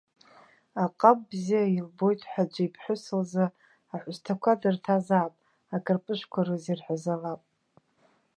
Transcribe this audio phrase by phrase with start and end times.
[0.83, 3.45] Аҟаб бзиа илбоит ҳәа аӡәы иԥҳәыс лзы
[3.93, 5.33] аҳәысҭақәа дырҭазаап,
[5.75, 7.41] акарпыжәқәа рызирҳәазалап.